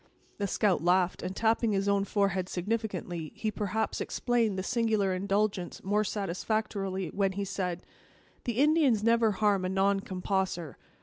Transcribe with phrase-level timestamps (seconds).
[0.39, 5.83] The scout laughed, and, tapping his own forehead significantly, he perhaps explained the singular indulgence
[5.83, 7.83] more satisfactorily when he said:
[8.45, 10.73] "The Indians never harm a non composser.